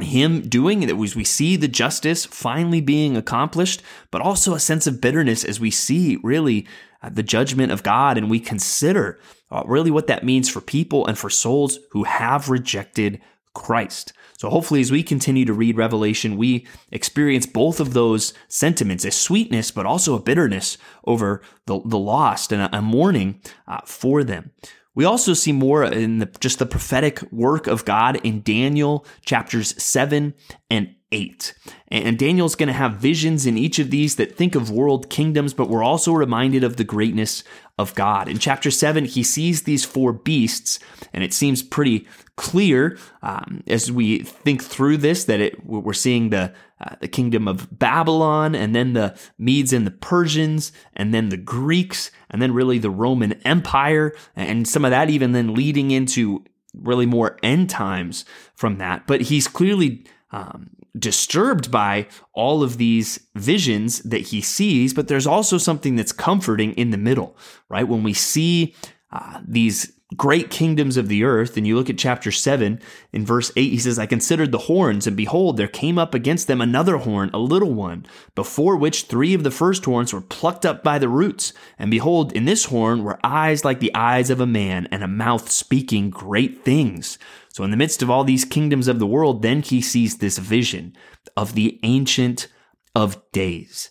him 0.00 0.48
doing 0.48 0.82
it 0.82 0.96
was 0.96 1.16
we 1.16 1.24
see 1.24 1.56
the 1.56 1.68
justice 1.68 2.24
finally 2.24 2.80
being 2.80 3.16
accomplished, 3.16 3.82
but 4.10 4.20
also 4.20 4.54
a 4.54 4.60
sense 4.60 4.86
of 4.86 5.00
bitterness 5.00 5.44
as 5.44 5.60
we 5.60 5.70
see 5.70 6.18
really 6.22 6.66
uh, 7.02 7.08
the 7.08 7.22
judgment 7.22 7.72
of 7.72 7.82
God 7.82 8.16
and 8.16 8.30
we 8.30 8.40
consider 8.40 9.18
uh, 9.50 9.62
really 9.66 9.90
what 9.90 10.06
that 10.06 10.24
means 10.24 10.48
for 10.48 10.60
people 10.60 11.06
and 11.06 11.18
for 11.18 11.30
souls 11.30 11.78
who 11.90 12.04
have 12.04 12.48
rejected 12.48 13.20
Christ. 13.54 14.12
So 14.38 14.50
hopefully, 14.50 14.80
as 14.80 14.92
we 14.92 15.02
continue 15.02 15.44
to 15.44 15.52
read 15.52 15.76
Revelation, 15.76 16.36
we 16.36 16.64
experience 16.92 17.44
both 17.44 17.80
of 17.80 17.92
those 17.92 18.32
sentiments 18.46 19.04
a 19.04 19.10
sweetness, 19.10 19.72
but 19.72 19.84
also 19.84 20.14
a 20.14 20.22
bitterness 20.22 20.78
over 21.04 21.42
the, 21.66 21.80
the 21.84 21.98
lost 21.98 22.52
and 22.52 22.62
a, 22.62 22.76
a 22.76 22.80
mourning 22.80 23.40
uh, 23.66 23.80
for 23.84 24.22
them. 24.22 24.52
We 24.98 25.04
also 25.04 25.32
see 25.32 25.52
more 25.52 25.84
in 25.84 26.18
the, 26.18 26.26
just 26.40 26.58
the 26.58 26.66
prophetic 26.66 27.22
work 27.30 27.68
of 27.68 27.84
God 27.84 28.16
in 28.26 28.42
Daniel 28.42 29.06
chapters 29.24 29.80
7 29.80 30.34
and 30.70 30.94
8. 31.10 31.54
And 31.88 32.18
Daniel's 32.18 32.54
going 32.54 32.66
to 32.66 32.72
have 32.72 32.94
visions 32.94 33.46
in 33.46 33.56
each 33.56 33.78
of 33.78 33.90
these 33.90 34.16
that 34.16 34.36
think 34.36 34.54
of 34.54 34.70
world 34.70 35.08
kingdoms, 35.08 35.54
but 35.54 35.68
we're 35.68 35.82
also 35.82 36.12
reminded 36.12 36.62
of 36.62 36.76
the 36.76 36.84
greatness 36.84 37.44
of 37.78 37.94
God. 37.94 38.28
In 38.28 38.38
chapter 38.38 38.70
7, 38.70 39.04
he 39.04 39.22
sees 39.22 39.62
these 39.62 39.84
four 39.84 40.12
beasts, 40.12 40.78
and 41.12 41.24
it 41.24 41.32
seems 41.32 41.62
pretty 41.62 42.06
clear 42.36 42.98
um, 43.22 43.62
as 43.66 43.90
we 43.90 44.18
think 44.18 44.62
through 44.62 44.98
this 44.98 45.24
that 45.24 45.40
it, 45.40 45.64
we're 45.64 45.92
seeing 45.92 46.30
the, 46.30 46.52
uh, 46.80 46.96
the 47.00 47.08
kingdom 47.08 47.48
of 47.48 47.78
Babylon, 47.78 48.54
and 48.54 48.74
then 48.74 48.92
the 48.92 49.16
Medes 49.38 49.72
and 49.72 49.86
the 49.86 49.92
Persians, 49.92 50.72
and 50.94 51.14
then 51.14 51.30
the 51.30 51.36
Greeks, 51.36 52.10
and 52.28 52.42
then 52.42 52.52
really 52.52 52.78
the 52.78 52.90
Roman 52.90 53.32
Empire, 53.44 54.14
and 54.36 54.68
some 54.68 54.84
of 54.84 54.90
that 54.90 55.08
even 55.08 55.32
then 55.32 55.54
leading 55.54 55.90
into 55.90 56.44
really 56.74 57.06
more 57.06 57.38
end 57.42 57.70
times 57.70 58.24
from 58.54 58.76
that. 58.78 59.06
But 59.06 59.22
he's 59.22 59.48
clearly 59.48 60.04
um, 60.32 60.70
disturbed 60.98 61.70
by 61.70 62.06
all 62.32 62.62
of 62.62 62.78
these 62.78 63.28
visions 63.34 64.00
that 64.00 64.28
he 64.28 64.40
sees, 64.40 64.94
but 64.94 65.08
there's 65.08 65.26
also 65.26 65.58
something 65.58 65.96
that's 65.96 66.12
comforting 66.12 66.72
in 66.72 66.90
the 66.90 66.96
middle, 66.96 67.36
right? 67.68 67.86
When 67.86 68.02
we 68.02 68.12
see 68.12 68.74
uh, 69.12 69.40
these 69.46 69.97
great 70.16 70.50
kingdoms 70.50 70.96
of 70.96 71.08
the 71.08 71.22
earth, 71.22 71.56
and 71.56 71.66
you 71.66 71.76
look 71.76 71.90
at 71.90 71.98
chapter 71.98 72.32
7 72.32 72.80
in 73.12 73.26
verse 73.26 73.52
8, 73.56 73.70
he 73.70 73.78
says, 73.78 73.98
I 73.98 74.06
considered 74.06 74.52
the 74.52 74.58
horns, 74.58 75.06
and 75.06 75.16
behold, 75.16 75.56
there 75.56 75.68
came 75.68 75.98
up 75.98 76.14
against 76.14 76.46
them 76.46 76.60
another 76.60 76.96
horn, 76.96 77.30
a 77.34 77.38
little 77.38 77.74
one, 77.74 78.06
before 78.34 78.76
which 78.76 79.04
three 79.04 79.34
of 79.34 79.42
the 79.42 79.50
first 79.50 79.84
horns 79.84 80.12
were 80.12 80.22
plucked 80.22 80.64
up 80.64 80.82
by 80.82 80.98
the 80.98 81.10
roots. 81.10 81.52
And 81.78 81.90
behold, 81.90 82.32
in 82.32 82.46
this 82.46 82.66
horn 82.66 83.04
were 83.04 83.20
eyes 83.22 83.64
like 83.64 83.80
the 83.80 83.94
eyes 83.94 84.30
of 84.30 84.40
a 84.40 84.46
man, 84.46 84.88
and 84.90 85.04
a 85.04 85.08
mouth 85.08 85.50
speaking 85.50 86.08
great 86.08 86.64
things. 86.64 87.18
So, 87.50 87.64
in 87.64 87.70
the 87.70 87.76
midst 87.76 88.02
of 88.02 88.08
all 88.08 88.24
these 88.24 88.44
kingdoms 88.44 88.88
of 88.88 88.98
the 88.98 89.06
world, 89.06 89.42
then 89.42 89.62
he 89.62 89.82
sees 89.82 90.18
this 90.18 90.38
vision 90.38 90.96
of 91.36 91.54
the 91.54 91.78
Ancient 91.82 92.48
of 92.94 93.20
Days. 93.32 93.90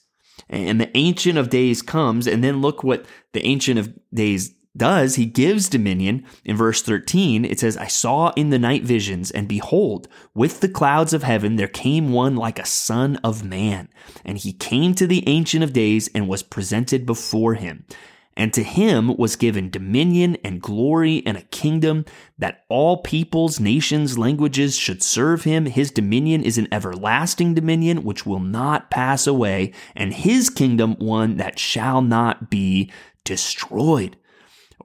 And 0.50 0.80
the 0.80 0.96
Ancient 0.98 1.38
of 1.38 1.50
Days 1.50 1.82
comes, 1.82 2.26
and 2.26 2.44
then 2.44 2.62
look 2.62 2.84
what 2.84 3.06
the 3.34 3.46
Ancient 3.46 3.78
of 3.78 3.94
Days 4.14 4.54
does. 4.77 5.15
He 5.15 5.25
gives 5.25 5.69
dominion. 5.69 6.25
In 6.46 6.55
verse 6.55 6.81
13, 6.81 7.46
it 7.46 7.60
says, 7.60 7.77
I 7.77 7.88
saw 7.88 8.31
in 8.36 8.50
the 8.50 8.60
night 8.60 8.84
visions, 8.84 9.31
and 9.31 9.48
behold, 9.48 10.07
with 10.34 10.60
the 10.60 10.69
clouds 10.69 11.13
of 11.13 11.24
heaven 11.24 11.55
there 11.55 11.67
came 11.67 12.12
one 12.12 12.36
like 12.36 12.60
a 12.60 12.65
son 12.65 13.17
of 13.24 13.43
man. 13.43 13.89
And 14.24 14.38
he 14.38 14.53
came 14.53 14.93
to 14.96 15.07
the 15.07 15.27
Ancient 15.27 15.63
of 15.63 15.74
Days 15.74 16.10
and 16.13 16.27
was 16.27 16.43
presented 16.43 17.05
before 17.05 17.55
him. 17.55 17.86
And 18.38 18.53
to 18.53 18.62
him 18.62 19.17
was 19.17 19.36
given 19.36 19.72
dominion 19.72 20.38
and 20.43 20.62
glory 20.62 21.24
and 21.25 21.36
a 21.36 21.41
kingdom 21.41 22.05
that 22.38 22.65
all 22.69 22.98
peoples, 22.98 23.60
nations, 23.60 24.15
languages 24.15 24.77
should 24.77 25.01
serve 25.01 25.43
him. 25.43 25.65
His 25.65 25.89
dominion 25.89 26.43
is 26.43 26.60
an 26.60 26.67
everlasting 26.72 27.55
dominion 27.55 28.03
which 28.03 28.27
will 28.27 28.39
not 28.39 28.91
pass 28.91 29.25
away, 29.25 29.74
and 29.96 30.13
his 30.13 30.51
kingdom 30.51 30.93
one 31.00 31.38
that 31.38 31.57
shall 31.57 32.03
not 32.03 32.51
be 32.51 32.91
destroyed. 33.24 34.15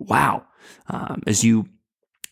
Wow. 0.09 0.47
Um, 0.89 1.23
as 1.27 1.45
you 1.45 1.69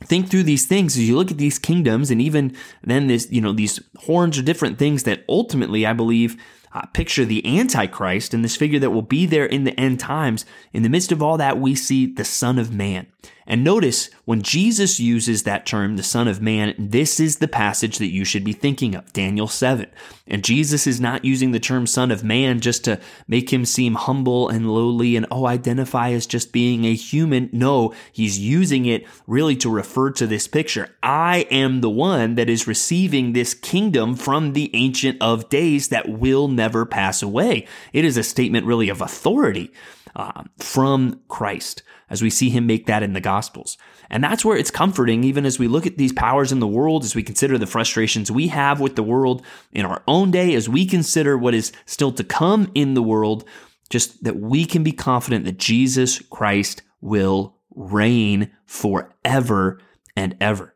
think 0.04 0.30
through 0.30 0.44
these 0.44 0.66
things 0.66 0.96
as 0.96 1.06
you 1.06 1.14
look 1.14 1.30
at 1.30 1.36
these 1.36 1.58
kingdoms 1.58 2.10
and 2.10 2.22
even 2.22 2.56
then 2.82 3.06
this 3.06 3.30
you 3.30 3.38
know 3.38 3.52
these 3.52 3.78
horns 3.98 4.38
are 4.38 4.42
different 4.42 4.78
things 4.78 5.02
that 5.02 5.22
ultimately 5.28 5.84
i 5.84 5.92
believe 5.92 6.38
uh, 6.72 6.86
picture 6.86 7.24
the 7.24 7.58
Antichrist 7.58 8.32
and 8.32 8.44
this 8.44 8.56
figure 8.56 8.78
that 8.78 8.90
will 8.90 9.02
be 9.02 9.26
there 9.26 9.46
in 9.46 9.64
the 9.64 9.78
end 9.78 9.98
times. 9.98 10.44
In 10.72 10.82
the 10.82 10.88
midst 10.88 11.12
of 11.12 11.22
all 11.22 11.36
that, 11.36 11.58
we 11.58 11.74
see 11.74 12.06
the 12.06 12.24
Son 12.24 12.58
of 12.58 12.72
Man. 12.72 13.06
And 13.50 13.64
notice 13.64 14.10
when 14.26 14.42
Jesus 14.42 15.00
uses 15.00 15.42
that 15.42 15.66
term, 15.66 15.96
the 15.96 16.04
Son 16.04 16.28
of 16.28 16.40
Man, 16.40 16.72
this 16.78 17.18
is 17.18 17.38
the 17.38 17.48
passage 17.48 17.98
that 17.98 18.12
you 18.12 18.24
should 18.24 18.44
be 18.44 18.52
thinking 18.52 18.94
of, 18.94 19.12
Daniel 19.12 19.48
7. 19.48 19.86
And 20.28 20.44
Jesus 20.44 20.86
is 20.86 21.00
not 21.00 21.24
using 21.24 21.50
the 21.50 21.58
term 21.58 21.88
Son 21.88 22.12
of 22.12 22.22
Man 22.22 22.60
just 22.60 22.84
to 22.84 23.00
make 23.26 23.52
him 23.52 23.64
seem 23.64 23.94
humble 23.94 24.48
and 24.48 24.70
lowly 24.70 25.16
and, 25.16 25.26
oh, 25.32 25.46
identify 25.46 26.10
as 26.10 26.28
just 26.28 26.52
being 26.52 26.84
a 26.84 26.94
human. 26.94 27.50
No, 27.52 27.92
he's 28.12 28.38
using 28.38 28.86
it 28.86 29.04
really 29.26 29.56
to 29.56 29.68
refer 29.68 30.12
to 30.12 30.28
this 30.28 30.46
picture. 30.46 30.94
I 31.02 31.38
am 31.50 31.80
the 31.80 31.90
one 31.90 32.36
that 32.36 32.48
is 32.48 32.68
receiving 32.68 33.32
this 33.32 33.52
kingdom 33.52 34.14
from 34.14 34.52
the 34.52 34.70
Ancient 34.74 35.20
of 35.20 35.48
Days 35.48 35.88
that 35.88 36.08
will 36.08 36.46
never 36.46 36.86
pass 36.86 37.20
away. 37.20 37.66
It 37.92 38.04
is 38.04 38.16
a 38.16 38.22
statement 38.22 38.64
really 38.64 38.90
of 38.90 39.00
authority 39.00 39.72
uh, 40.16 40.44
from 40.58 41.20
Christ 41.28 41.82
as 42.08 42.22
we 42.22 42.30
see 42.30 42.50
him 42.50 42.66
make 42.66 42.86
that 42.86 43.02
in 43.02 43.12
the 43.12 43.20
Gospels. 43.20 43.78
And 44.10 44.22
that's 44.24 44.44
where 44.44 44.56
it's 44.56 44.70
comforting, 44.70 45.22
even 45.22 45.46
as 45.46 45.58
we 45.58 45.68
look 45.68 45.86
at 45.86 45.96
these 45.96 46.12
powers 46.12 46.50
in 46.50 46.58
the 46.58 46.66
world, 46.66 47.04
as 47.04 47.14
we 47.14 47.22
consider 47.22 47.56
the 47.56 47.66
frustrations 47.66 48.30
we 48.30 48.48
have 48.48 48.80
with 48.80 48.96
the 48.96 49.02
world 49.04 49.44
in 49.72 49.86
our 49.86 50.02
own 50.08 50.32
day, 50.32 50.54
as 50.54 50.68
we 50.68 50.84
consider 50.84 51.38
what 51.38 51.54
is 51.54 51.72
still 51.86 52.10
to 52.12 52.24
come 52.24 52.70
in 52.74 52.94
the 52.94 53.02
world, 53.02 53.44
just 53.88 54.24
that 54.24 54.36
we 54.36 54.64
can 54.64 54.82
be 54.82 54.92
confident 54.92 55.44
that 55.44 55.58
Jesus 55.58 56.20
Christ 56.28 56.82
will 57.00 57.56
reign 57.74 58.50
forever 58.66 59.80
and 60.16 60.36
ever. 60.40 60.74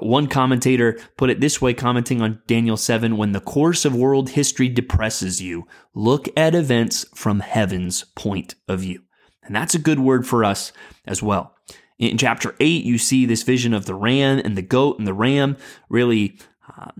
One 0.00 0.28
commentator 0.28 0.98
put 1.16 1.30
it 1.30 1.40
this 1.40 1.60
way, 1.60 1.74
commenting 1.74 2.22
on 2.22 2.40
Daniel 2.46 2.76
7 2.76 3.16
When 3.16 3.32
the 3.32 3.40
course 3.40 3.84
of 3.84 3.94
world 3.94 4.30
history 4.30 4.68
depresses 4.68 5.42
you, 5.42 5.66
look 5.94 6.26
at 6.36 6.54
events 6.54 7.04
from 7.14 7.40
heaven's 7.40 8.04
point 8.14 8.54
of 8.66 8.80
view. 8.80 9.02
And 9.42 9.54
that's 9.54 9.74
a 9.74 9.78
good 9.78 9.98
word 9.98 10.26
for 10.26 10.42
us 10.42 10.72
as 11.06 11.22
well. 11.22 11.54
In 11.98 12.16
chapter 12.16 12.56
8, 12.58 12.84
you 12.84 12.98
see 12.98 13.26
this 13.26 13.42
vision 13.42 13.74
of 13.74 13.84
the 13.84 13.94
ram 13.94 14.40
and 14.42 14.56
the 14.56 14.62
goat, 14.62 14.98
and 14.98 15.06
the 15.06 15.14
ram 15.14 15.56
really 15.88 16.38
uh, 16.76 16.90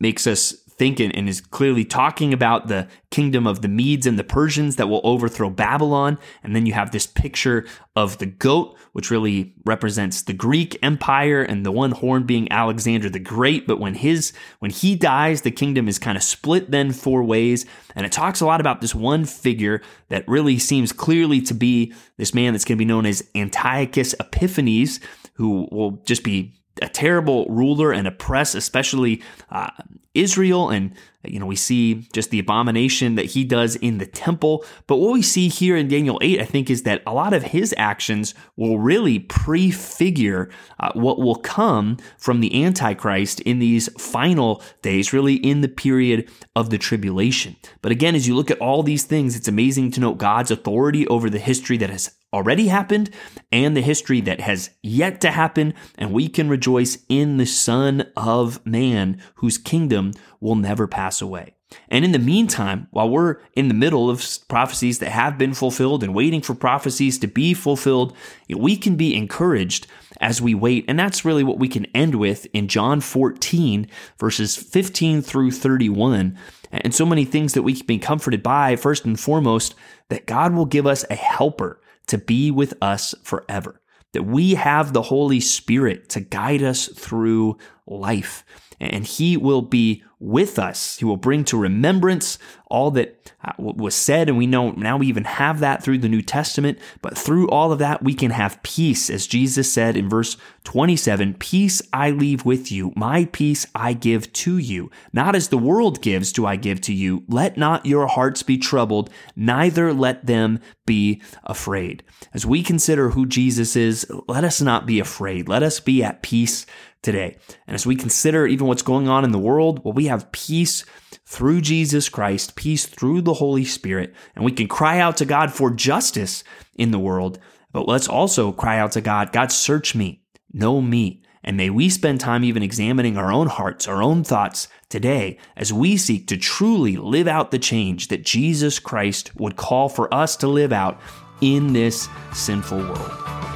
makes 0.00 0.26
us 0.26 0.54
think 0.78 1.00
and, 1.00 1.14
and 1.16 1.28
is 1.28 1.40
clearly 1.40 1.84
talking 1.84 2.32
about 2.32 2.68
the 2.68 2.86
kingdom 3.10 3.46
of 3.46 3.62
the 3.62 3.68
Medes 3.68 4.06
and 4.06 4.18
the 4.18 4.24
Persians 4.24 4.76
that 4.76 4.88
will 4.88 5.00
overthrow 5.04 5.48
Babylon. 5.48 6.18
And 6.42 6.54
then 6.54 6.66
you 6.66 6.74
have 6.74 6.90
this 6.90 7.06
picture 7.06 7.66
of 7.94 8.18
the 8.18 8.26
goat, 8.26 8.76
which 8.92 9.10
really 9.10 9.54
represents 9.64 10.22
the 10.22 10.34
Greek 10.34 10.78
empire 10.82 11.42
and 11.42 11.64
the 11.64 11.72
one 11.72 11.92
horn 11.92 12.24
being 12.24 12.50
Alexander 12.52 13.08
the 13.08 13.18
Great. 13.18 13.66
But 13.66 13.80
when 13.80 13.94
his, 13.94 14.32
when 14.58 14.70
he 14.70 14.96
dies, 14.96 15.42
the 15.42 15.50
kingdom 15.50 15.88
is 15.88 15.98
kind 15.98 16.16
of 16.16 16.22
split 16.22 16.70
then 16.70 16.92
four 16.92 17.22
ways. 17.24 17.64
And 17.94 18.04
it 18.04 18.12
talks 18.12 18.40
a 18.40 18.46
lot 18.46 18.60
about 18.60 18.80
this 18.80 18.94
one 18.94 19.24
figure 19.24 19.80
that 20.08 20.28
really 20.28 20.58
seems 20.58 20.92
clearly 20.92 21.40
to 21.42 21.54
be 21.54 21.94
this 22.18 22.34
man 22.34 22.52
that's 22.52 22.64
going 22.64 22.76
to 22.76 22.84
be 22.84 22.84
known 22.84 23.06
as 23.06 23.28
Antiochus 23.34 24.14
Epiphanes, 24.20 25.00
who 25.34 25.68
will 25.70 26.02
just 26.04 26.22
be 26.22 26.54
a 26.82 26.88
terrible 26.88 27.46
ruler 27.46 27.92
and 27.92 28.06
oppress, 28.06 28.54
especially 28.54 29.22
uh, 29.50 29.70
Israel. 30.14 30.70
And, 30.70 30.92
you 31.24 31.38
know, 31.38 31.46
we 31.46 31.56
see 31.56 32.06
just 32.12 32.30
the 32.30 32.38
abomination 32.38 33.14
that 33.14 33.26
he 33.26 33.44
does 33.44 33.76
in 33.76 33.98
the 33.98 34.06
temple. 34.06 34.64
But 34.86 34.96
what 34.96 35.12
we 35.12 35.22
see 35.22 35.48
here 35.48 35.76
in 35.76 35.88
Daniel 35.88 36.18
8, 36.22 36.40
I 36.40 36.44
think, 36.44 36.70
is 36.70 36.82
that 36.82 37.02
a 37.06 37.12
lot 37.12 37.32
of 37.32 37.42
his 37.42 37.74
actions 37.76 38.34
will 38.56 38.78
really 38.78 39.18
prefigure 39.18 40.50
uh, 40.80 40.92
what 40.94 41.18
will 41.18 41.36
come 41.36 41.98
from 42.18 42.40
the 42.40 42.64
Antichrist 42.64 43.40
in 43.40 43.58
these 43.58 43.88
final 44.00 44.62
days, 44.82 45.12
really 45.12 45.34
in 45.34 45.60
the 45.60 45.68
period 45.68 46.30
of 46.54 46.70
the 46.70 46.78
tribulation. 46.78 47.56
But 47.82 47.92
again, 47.92 48.14
as 48.14 48.26
you 48.26 48.34
look 48.34 48.50
at 48.50 48.60
all 48.60 48.82
these 48.82 49.04
things, 49.04 49.36
it's 49.36 49.48
amazing 49.48 49.92
to 49.92 50.00
note 50.00 50.18
God's 50.18 50.50
authority 50.50 51.06
over 51.08 51.30
the 51.30 51.38
history 51.38 51.76
that 51.78 51.90
has 51.90 52.16
already 52.36 52.68
happened 52.68 53.10
and 53.50 53.76
the 53.76 53.80
history 53.80 54.20
that 54.20 54.40
has 54.40 54.70
yet 54.82 55.20
to 55.22 55.30
happen, 55.30 55.72
and 55.96 56.12
we 56.12 56.28
can 56.28 56.48
rejoice 56.48 56.98
in 57.08 57.38
the 57.38 57.46
Son 57.46 58.06
of 58.16 58.64
Man, 58.66 59.20
whose 59.36 59.58
kingdom 59.58 60.12
will 60.38 60.54
never 60.54 60.86
pass 60.86 61.22
away. 61.22 61.54
And 61.88 62.04
in 62.04 62.12
the 62.12 62.18
meantime, 62.18 62.86
while 62.90 63.08
we're 63.08 63.38
in 63.54 63.68
the 63.68 63.74
middle 63.74 64.08
of 64.08 64.24
prophecies 64.48 65.00
that 65.00 65.10
have 65.10 65.36
been 65.36 65.54
fulfilled 65.54 66.04
and 66.04 66.14
waiting 66.14 66.40
for 66.40 66.54
prophecies 66.54 67.18
to 67.18 67.26
be 67.26 67.54
fulfilled, 67.54 68.14
we 68.48 68.76
can 68.76 68.94
be 68.96 69.16
encouraged 69.16 69.86
as 70.20 70.40
we 70.40 70.54
wait. 70.54 70.84
And 70.86 70.98
that's 70.98 71.24
really 71.24 71.42
what 71.42 71.58
we 71.58 71.68
can 71.68 71.86
end 71.86 72.16
with 72.16 72.46
in 72.52 72.68
John 72.68 73.00
14, 73.00 73.88
verses 74.18 74.56
15 74.56 75.22
through 75.22 75.50
31. 75.50 76.38
And 76.70 76.94
so 76.94 77.06
many 77.06 77.24
things 77.24 77.54
that 77.54 77.62
we 77.62 77.74
can 77.74 77.86
be 77.86 77.98
comforted 77.98 78.42
by, 78.42 78.76
first 78.76 79.04
and 79.04 79.18
foremost, 79.18 79.74
that 80.08 80.26
God 80.26 80.54
will 80.54 80.66
give 80.66 80.86
us 80.86 81.04
a 81.10 81.14
helper 81.14 81.80
to 82.08 82.18
be 82.18 82.50
with 82.50 82.74
us 82.80 83.14
forever. 83.22 83.80
That 84.12 84.22
we 84.22 84.54
have 84.54 84.92
the 84.92 85.02
Holy 85.02 85.40
Spirit 85.40 86.08
to 86.10 86.20
guide 86.20 86.62
us 86.62 86.88
through 86.88 87.58
life. 87.86 88.44
And 88.80 89.06
He 89.06 89.36
will 89.36 89.62
be 89.62 90.02
with 90.26 90.58
us. 90.58 90.98
He 90.98 91.04
will 91.04 91.16
bring 91.16 91.44
to 91.44 91.56
remembrance 91.56 92.36
all 92.66 92.90
that 92.90 93.32
uh, 93.44 93.52
was 93.58 93.94
said. 93.94 94.28
And 94.28 94.36
we 94.36 94.48
know 94.48 94.72
now 94.72 94.96
we 94.96 95.06
even 95.06 95.22
have 95.22 95.60
that 95.60 95.84
through 95.84 95.98
the 95.98 96.08
New 96.08 96.20
Testament. 96.20 96.78
But 97.00 97.16
through 97.16 97.48
all 97.48 97.70
of 97.70 97.78
that, 97.78 98.02
we 98.02 98.12
can 98.12 98.32
have 98.32 98.62
peace. 98.64 99.08
As 99.08 99.28
Jesus 99.28 99.72
said 99.72 99.96
in 99.96 100.08
verse 100.08 100.36
27 100.64 101.34
Peace 101.34 101.80
I 101.92 102.10
leave 102.10 102.44
with 102.44 102.72
you, 102.72 102.92
my 102.96 103.26
peace 103.26 103.66
I 103.72 103.92
give 103.92 104.32
to 104.32 104.58
you. 104.58 104.90
Not 105.12 105.36
as 105.36 105.48
the 105.48 105.58
world 105.58 106.02
gives, 106.02 106.32
do 106.32 106.44
I 106.44 106.56
give 106.56 106.80
to 106.82 106.92
you. 106.92 107.22
Let 107.28 107.56
not 107.56 107.86
your 107.86 108.08
hearts 108.08 108.42
be 108.42 108.58
troubled, 108.58 109.10
neither 109.36 109.92
let 109.92 110.26
them 110.26 110.58
be 110.86 111.22
afraid. 111.44 112.02
As 112.34 112.44
we 112.44 112.64
consider 112.64 113.10
who 113.10 113.26
Jesus 113.26 113.76
is, 113.76 114.10
let 114.26 114.42
us 114.42 114.60
not 114.60 114.86
be 114.86 114.98
afraid. 114.98 115.48
Let 115.48 115.62
us 115.62 115.78
be 115.78 116.02
at 116.02 116.22
peace 116.22 116.66
today. 117.06 117.36
And 117.68 117.76
as 117.76 117.86
we 117.86 117.94
consider 117.94 118.46
even 118.46 118.66
what's 118.66 118.82
going 118.82 119.06
on 119.06 119.24
in 119.24 119.30
the 119.30 119.38
world, 119.38 119.84
well, 119.84 119.94
we 119.94 120.06
have 120.06 120.16
have 120.16 120.32
peace 120.32 120.84
through 121.24 121.60
Jesus 121.60 122.08
Christ, 122.08 122.56
peace 122.56 122.86
through 122.86 123.22
the 123.22 123.34
Holy 123.34 123.64
Spirit, 123.64 124.14
and 124.34 124.44
we 124.44 124.52
can 124.52 124.68
cry 124.68 124.98
out 124.98 125.16
to 125.18 125.24
God 125.24 125.52
for 125.52 125.70
justice 125.70 126.44
in 126.76 126.90
the 126.90 126.98
world. 126.98 127.38
But 127.72 127.88
let's 127.88 128.08
also 128.08 128.52
cry 128.52 128.78
out 128.78 128.92
to 128.92 129.00
God, 129.00 129.32
God, 129.32 129.52
search 129.52 129.94
me, 129.94 130.22
know 130.52 130.80
me. 130.80 131.22
And 131.44 131.56
may 131.56 131.70
we 131.70 131.90
spend 131.90 132.18
time 132.18 132.42
even 132.42 132.62
examining 132.62 133.16
our 133.16 133.30
own 133.30 133.46
hearts, 133.46 133.86
our 133.86 134.02
own 134.02 134.24
thoughts 134.24 134.66
today 134.88 135.38
as 135.56 135.72
we 135.72 135.96
seek 135.96 136.26
to 136.28 136.36
truly 136.36 136.96
live 136.96 137.28
out 137.28 137.52
the 137.52 137.58
change 137.58 138.08
that 138.08 138.24
Jesus 138.24 138.80
Christ 138.80 139.30
would 139.36 139.54
call 139.54 139.88
for 139.88 140.12
us 140.12 140.36
to 140.38 140.48
live 140.48 140.72
out 140.72 141.00
in 141.40 141.72
this 141.72 142.08
sinful 142.32 142.78
world. 142.78 143.55